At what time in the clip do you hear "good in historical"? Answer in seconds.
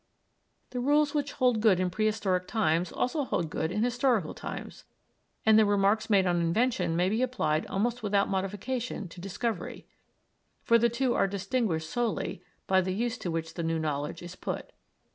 3.51-4.33